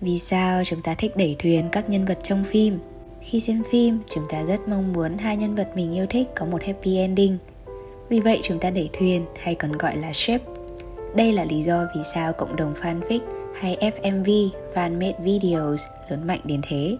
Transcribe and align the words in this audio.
Vì 0.00 0.18
sao 0.18 0.64
chúng 0.64 0.82
ta 0.82 0.94
thích 0.94 1.16
đẩy 1.16 1.36
thuyền 1.38 1.68
các 1.72 1.90
nhân 1.90 2.04
vật 2.04 2.18
trong 2.22 2.44
phim? 2.44 2.78
Khi 3.20 3.40
xem 3.40 3.62
phim, 3.70 3.98
chúng 4.08 4.24
ta 4.30 4.42
rất 4.42 4.68
mong 4.68 4.92
muốn 4.92 5.18
hai 5.18 5.36
nhân 5.36 5.54
vật 5.54 5.68
mình 5.74 5.94
yêu 5.94 6.06
thích 6.10 6.26
có 6.36 6.46
một 6.46 6.62
happy 6.62 6.96
ending. 6.96 7.38
Vì 8.08 8.20
vậy 8.20 8.40
chúng 8.42 8.58
ta 8.58 8.70
đẩy 8.70 8.90
thuyền 8.92 9.26
hay 9.42 9.54
còn 9.54 9.72
gọi 9.72 9.96
là 9.96 10.12
ship. 10.12 10.40
Đây 11.14 11.32
là 11.32 11.44
lý 11.44 11.62
do 11.62 11.86
vì 11.96 12.02
sao 12.14 12.32
cộng 12.32 12.56
đồng 12.56 12.74
fanfic 12.82 13.20
hay 13.60 13.76
FMV, 13.80 14.48
fan-made 14.74 15.22
videos 15.22 15.82
lớn 16.08 16.26
mạnh 16.26 16.40
đến 16.44 16.60
thế. 16.68 16.96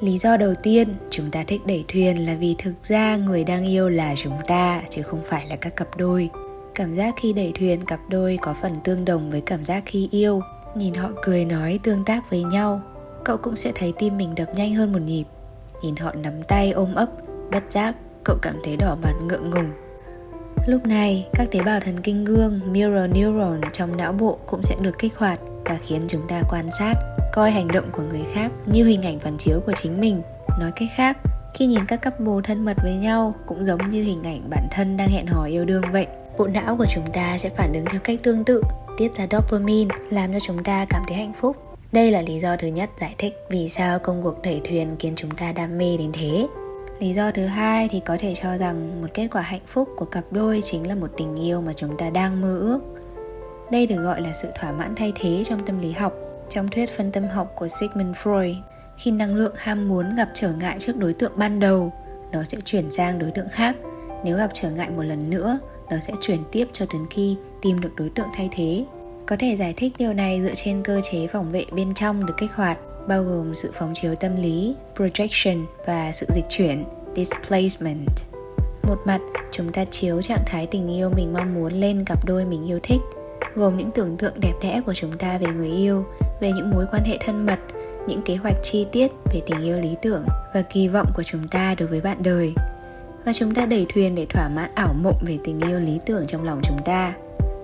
Lý 0.00 0.18
do 0.18 0.36
đầu 0.36 0.54
tiên 0.62 0.88
chúng 1.10 1.30
ta 1.30 1.44
thích 1.46 1.60
đẩy 1.66 1.84
thuyền 1.88 2.26
là 2.26 2.34
vì 2.34 2.54
thực 2.58 2.74
ra 2.88 3.16
người 3.16 3.44
đang 3.44 3.68
yêu 3.68 3.88
là 3.88 4.14
chúng 4.16 4.36
ta 4.46 4.82
chứ 4.90 5.02
không 5.02 5.20
phải 5.24 5.46
là 5.46 5.56
các 5.56 5.76
cặp 5.76 5.96
đôi. 5.96 6.30
Cảm 6.74 6.94
giác 6.94 7.14
khi 7.20 7.32
đẩy 7.32 7.52
thuyền 7.54 7.84
cặp 7.84 8.00
đôi 8.08 8.38
có 8.42 8.54
phần 8.62 8.72
tương 8.84 9.04
đồng 9.04 9.30
với 9.30 9.40
cảm 9.40 9.64
giác 9.64 9.82
khi 9.86 10.08
yêu. 10.10 10.40
Nhìn 10.74 10.94
họ 10.94 11.08
cười 11.22 11.44
nói 11.44 11.80
tương 11.82 12.04
tác 12.04 12.30
với 12.30 12.42
nhau, 12.42 12.80
cậu 13.24 13.36
cũng 13.36 13.56
sẽ 13.56 13.72
thấy 13.74 13.92
tim 13.98 14.16
mình 14.16 14.34
đập 14.36 14.48
nhanh 14.54 14.74
hơn 14.74 14.92
một 14.92 14.98
nhịp. 15.04 15.24
Nhìn 15.82 15.96
họ 15.96 16.12
nắm 16.14 16.42
tay 16.42 16.72
ôm 16.72 16.94
ấp, 16.94 17.08
bất 17.52 17.62
giác 17.70 17.94
cậu 18.24 18.36
cảm 18.42 18.54
thấy 18.64 18.76
đỏ 18.76 18.96
mặt 19.02 19.12
ngượng 19.22 19.50
ngùng. 19.50 19.70
Lúc 20.66 20.86
này, 20.86 21.28
các 21.32 21.48
tế 21.50 21.62
bào 21.62 21.80
thần 21.80 22.00
kinh 22.02 22.24
gương 22.24 22.60
mirror 22.72 23.10
neuron 23.14 23.60
trong 23.72 23.96
não 23.96 24.12
bộ 24.12 24.38
cũng 24.46 24.62
sẽ 24.62 24.76
được 24.80 24.98
kích 24.98 25.16
hoạt 25.16 25.40
và 25.64 25.78
khiến 25.86 26.02
chúng 26.08 26.28
ta 26.28 26.42
quan 26.50 26.70
sát, 26.78 26.94
coi 27.32 27.50
hành 27.50 27.68
động 27.68 27.88
của 27.92 28.02
người 28.02 28.24
khác 28.34 28.52
như 28.66 28.84
hình 28.84 29.02
ảnh 29.02 29.18
phản 29.18 29.36
chiếu 29.38 29.60
của 29.66 29.72
chính 29.76 30.00
mình. 30.00 30.22
Nói 30.60 30.72
cách 30.76 30.88
khác, 30.96 31.18
khi 31.54 31.66
nhìn 31.66 31.86
các 31.86 32.04
couple 32.04 32.40
thân 32.44 32.64
mật 32.64 32.76
với 32.82 32.94
nhau 32.94 33.34
cũng 33.46 33.64
giống 33.64 33.90
như 33.90 34.02
hình 34.02 34.22
ảnh 34.22 34.42
bản 34.50 34.68
thân 34.70 34.96
đang 34.96 35.08
hẹn 35.08 35.26
hò 35.26 35.44
yêu 35.44 35.64
đương 35.64 35.82
vậy. 35.92 36.06
Bộ 36.38 36.46
não 36.46 36.76
của 36.76 36.86
chúng 36.94 37.06
ta 37.12 37.38
sẽ 37.38 37.48
phản 37.48 37.72
ứng 37.72 37.84
theo 37.84 38.00
cách 38.04 38.20
tương 38.22 38.44
tự, 38.44 38.62
tiết 39.00 39.14
ra 39.14 39.26
dopamine 39.30 39.94
làm 40.10 40.32
cho 40.32 40.40
chúng 40.40 40.62
ta 40.62 40.86
cảm 40.90 41.02
thấy 41.08 41.16
hạnh 41.16 41.32
phúc. 41.32 41.56
Đây 41.92 42.10
là 42.10 42.22
lý 42.22 42.40
do 42.40 42.56
thứ 42.56 42.68
nhất 42.68 42.90
giải 43.00 43.14
thích 43.18 43.34
vì 43.50 43.68
sao 43.68 43.98
công 43.98 44.22
cuộc 44.22 44.42
đẩy 44.42 44.60
thuyền 44.64 44.96
khiến 44.98 45.12
chúng 45.16 45.30
ta 45.30 45.52
đam 45.52 45.78
mê 45.78 45.96
đến 45.96 46.10
thế. 46.12 46.46
Lý 46.98 47.12
do 47.12 47.30
thứ 47.30 47.46
hai 47.46 47.88
thì 47.88 48.00
có 48.00 48.16
thể 48.20 48.34
cho 48.42 48.56
rằng 48.56 49.00
một 49.02 49.06
kết 49.14 49.28
quả 49.32 49.42
hạnh 49.42 49.60
phúc 49.66 49.88
của 49.96 50.04
cặp 50.04 50.24
đôi 50.30 50.60
chính 50.64 50.88
là 50.88 50.94
một 50.94 51.10
tình 51.16 51.36
yêu 51.36 51.60
mà 51.60 51.72
chúng 51.76 51.96
ta 51.96 52.10
đang 52.10 52.40
mơ 52.40 52.58
ước. 52.58 52.80
Đây 53.70 53.86
được 53.86 54.02
gọi 54.02 54.20
là 54.20 54.32
sự 54.32 54.48
thỏa 54.60 54.72
mãn 54.72 54.94
thay 54.96 55.12
thế 55.20 55.42
trong 55.46 55.66
tâm 55.66 55.80
lý 55.80 55.92
học. 55.92 56.12
Trong 56.48 56.68
thuyết 56.68 56.90
phân 56.90 57.12
tâm 57.12 57.28
học 57.28 57.52
của 57.56 57.68
Sigmund 57.68 58.16
Freud, 58.16 58.54
khi 58.98 59.10
năng 59.10 59.34
lượng 59.34 59.54
ham 59.56 59.88
muốn 59.88 60.16
gặp 60.16 60.28
trở 60.34 60.52
ngại 60.52 60.76
trước 60.78 60.96
đối 60.96 61.14
tượng 61.14 61.32
ban 61.36 61.60
đầu, 61.60 61.92
nó 62.32 62.42
sẽ 62.44 62.58
chuyển 62.64 62.90
sang 62.90 63.18
đối 63.18 63.30
tượng 63.30 63.48
khác. 63.48 63.76
Nếu 64.24 64.36
gặp 64.36 64.50
trở 64.52 64.70
ngại 64.70 64.90
một 64.90 65.02
lần 65.02 65.30
nữa, 65.30 65.58
nó 65.90 65.96
sẽ 66.00 66.12
chuyển 66.20 66.40
tiếp 66.52 66.68
cho 66.72 66.86
đến 66.92 67.06
khi 67.10 67.36
tìm 67.62 67.80
được 67.80 67.90
đối 67.96 68.08
tượng 68.08 68.28
thay 68.34 68.48
thế. 68.52 68.84
Có 69.26 69.36
thể 69.38 69.56
giải 69.56 69.74
thích 69.76 69.92
điều 69.98 70.12
này 70.12 70.42
dựa 70.42 70.54
trên 70.54 70.82
cơ 70.82 71.00
chế 71.12 71.26
phòng 71.26 71.52
vệ 71.52 71.64
bên 71.72 71.94
trong 71.94 72.26
được 72.26 72.34
kích 72.36 72.52
hoạt, 72.54 72.78
bao 73.08 73.22
gồm 73.22 73.54
sự 73.54 73.70
phóng 73.74 73.92
chiếu 73.94 74.14
tâm 74.14 74.36
lý, 74.36 74.74
projection 74.96 75.64
và 75.86 76.12
sự 76.12 76.26
dịch 76.34 76.44
chuyển, 76.48 76.84
displacement. 77.16 78.08
Một 78.82 78.96
mặt, 79.04 79.20
chúng 79.50 79.72
ta 79.72 79.84
chiếu 79.84 80.22
trạng 80.22 80.44
thái 80.46 80.66
tình 80.66 80.88
yêu 80.88 81.10
mình 81.16 81.32
mong 81.32 81.54
muốn 81.54 81.72
lên 81.72 82.04
cặp 82.04 82.26
đôi 82.26 82.44
mình 82.44 82.68
yêu 82.68 82.78
thích, 82.82 83.00
gồm 83.54 83.76
những 83.76 83.90
tưởng 83.90 84.16
tượng 84.16 84.40
đẹp 84.40 84.52
đẽ 84.62 84.80
của 84.86 84.94
chúng 84.94 85.12
ta 85.18 85.38
về 85.38 85.46
người 85.46 85.70
yêu, 85.70 86.04
về 86.40 86.52
những 86.52 86.70
mối 86.70 86.84
quan 86.92 87.04
hệ 87.04 87.18
thân 87.20 87.46
mật, 87.46 87.58
những 88.06 88.22
kế 88.22 88.36
hoạch 88.36 88.56
chi 88.62 88.86
tiết 88.92 89.10
về 89.32 89.40
tình 89.46 89.60
yêu 89.60 89.78
lý 89.80 89.96
tưởng 90.02 90.24
và 90.54 90.62
kỳ 90.62 90.88
vọng 90.88 91.12
của 91.16 91.22
chúng 91.22 91.48
ta 91.48 91.74
đối 91.78 91.88
với 91.88 92.00
bạn 92.00 92.22
đời 92.22 92.54
và 93.24 93.32
chúng 93.32 93.54
ta 93.54 93.66
đẩy 93.66 93.86
thuyền 93.94 94.14
để 94.14 94.26
thỏa 94.26 94.48
mãn 94.48 94.70
ảo 94.74 94.94
mộng 95.02 95.18
về 95.26 95.38
tình 95.44 95.60
yêu 95.60 95.80
lý 95.80 95.98
tưởng 96.06 96.26
trong 96.26 96.44
lòng 96.44 96.60
chúng 96.64 96.78
ta. 96.84 97.14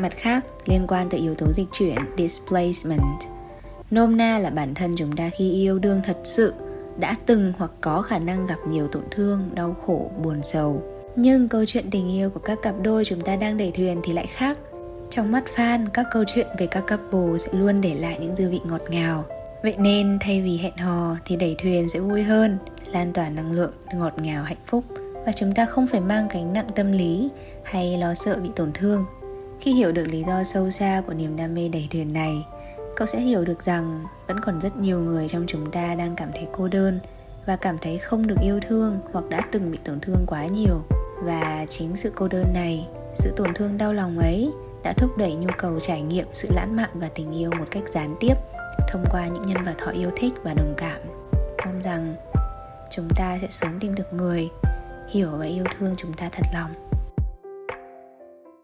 Mặt 0.00 0.12
khác, 0.16 0.44
liên 0.66 0.86
quan 0.88 1.08
tới 1.08 1.20
yếu 1.20 1.34
tố 1.34 1.46
dịch 1.52 1.68
chuyển 1.72 1.96
displacement, 2.18 3.20
nôm 3.90 4.16
na 4.16 4.38
là 4.38 4.50
bản 4.50 4.74
thân 4.74 4.94
chúng 4.98 5.12
ta 5.12 5.30
khi 5.38 5.52
yêu 5.52 5.78
đương 5.78 6.00
thật 6.06 6.16
sự 6.24 6.52
đã 6.98 7.16
từng 7.26 7.52
hoặc 7.58 7.70
có 7.80 8.02
khả 8.02 8.18
năng 8.18 8.46
gặp 8.46 8.58
nhiều 8.68 8.88
tổn 8.88 9.02
thương, 9.10 9.50
đau 9.54 9.76
khổ, 9.86 10.10
buồn 10.22 10.40
sầu. 10.42 10.82
Nhưng 11.16 11.48
câu 11.48 11.64
chuyện 11.66 11.90
tình 11.90 12.08
yêu 12.08 12.30
của 12.30 12.40
các 12.40 12.58
cặp 12.62 12.74
đôi 12.82 13.04
chúng 13.04 13.20
ta 13.20 13.36
đang 13.36 13.56
đẩy 13.56 13.72
thuyền 13.76 14.00
thì 14.04 14.12
lại 14.12 14.26
khác. 14.26 14.58
Trong 15.10 15.32
mắt 15.32 15.44
fan, 15.56 15.86
các 15.94 16.06
câu 16.12 16.24
chuyện 16.34 16.46
về 16.58 16.66
các 16.66 16.84
couple 16.88 17.38
sẽ 17.38 17.50
luôn 17.52 17.80
để 17.80 17.94
lại 17.94 18.18
những 18.20 18.36
dư 18.36 18.50
vị 18.50 18.60
ngọt 18.64 18.82
ngào. 18.90 19.24
Vậy 19.62 19.74
nên 19.78 20.18
thay 20.20 20.42
vì 20.42 20.56
hẹn 20.56 20.76
hò 20.76 21.16
thì 21.24 21.36
đẩy 21.36 21.56
thuyền 21.62 21.88
sẽ 21.88 22.00
vui 22.00 22.22
hơn, 22.22 22.58
lan 22.92 23.12
tỏa 23.12 23.28
năng 23.28 23.52
lượng 23.52 23.72
ngọt 23.94 24.12
ngào 24.22 24.44
hạnh 24.44 24.58
phúc 24.66 24.84
và 25.26 25.32
chúng 25.32 25.52
ta 25.52 25.66
không 25.66 25.86
phải 25.86 26.00
mang 26.00 26.28
gánh 26.28 26.52
nặng 26.52 26.68
tâm 26.74 26.92
lý 26.92 27.30
hay 27.62 27.98
lo 27.98 28.14
sợ 28.14 28.38
bị 28.42 28.50
tổn 28.56 28.72
thương. 28.72 29.04
Khi 29.60 29.72
hiểu 29.72 29.92
được 29.92 30.04
lý 30.04 30.24
do 30.26 30.44
sâu 30.44 30.70
xa 30.70 31.02
của 31.06 31.14
niềm 31.14 31.36
đam 31.36 31.54
mê 31.54 31.68
đẩy 31.68 31.88
thuyền 31.90 32.12
này, 32.12 32.46
cậu 32.96 33.06
sẽ 33.06 33.20
hiểu 33.20 33.44
được 33.44 33.62
rằng 33.64 34.04
vẫn 34.26 34.40
còn 34.40 34.60
rất 34.60 34.76
nhiều 34.76 35.00
người 35.00 35.28
trong 35.28 35.44
chúng 35.46 35.70
ta 35.70 35.94
đang 35.94 36.16
cảm 36.16 36.28
thấy 36.32 36.46
cô 36.52 36.68
đơn 36.68 37.00
và 37.46 37.56
cảm 37.56 37.78
thấy 37.78 37.98
không 37.98 38.26
được 38.26 38.36
yêu 38.42 38.60
thương 38.68 38.98
hoặc 39.12 39.24
đã 39.28 39.40
từng 39.52 39.70
bị 39.70 39.78
tổn 39.84 40.00
thương 40.00 40.24
quá 40.26 40.46
nhiều. 40.46 40.82
Và 41.22 41.66
chính 41.68 41.96
sự 41.96 42.12
cô 42.14 42.28
đơn 42.28 42.44
này, 42.54 42.86
sự 43.14 43.32
tổn 43.36 43.54
thương 43.54 43.78
đau 43.78 43.92
lòng 43.92 44.18
ấy 44.18 44.52
đã 44.84 44.92
thúc 44.92 45.10
đẩy 45.18 45.34
nhu 45.34 45.50
cầu 45.58 45.80
trải 45.80 46.02
nghiệm 46.02 46.26
sự 46.34 46.48
lãng 46.54 46.76
mạn 46.76 46.90
và 46.94 47.08
tình 47.14 47.32
yêu 47.32 47.50
một 47.58 47.66
cách 47.70 47.82
gián 47.92 48.16
tiếp 48.20 48.34
thông 48.88 49.04
qua 49.10 49.26
những 49.26 49.42
nhân 49.42 49.64
vật 49.64 49.74
họ 49.80 49.92
yêu 49.92 50.10
thích 50.16 50.32
và 50.42 50.54
đồng 50.54 50.74
cảm. 50.76 51.00
Mong 51.66 51.82
rằng 51.82 52.14
chúng 52.90 53.08
ta 53.16 53.38
sẽ 53.42 53.48
sớm 53.50 53.80
tìm 53.80 53.94
được 53.94 54.12
người 54.12 54.48
hiểu 55.10 55.30
và 55.30 55.46
yêu 55.46 55.64
thương 55.78 55.94
chúng 55.96 56.12
ta 56.12 56.28
thật 56.32 56.46
lòng. 56.54 56.87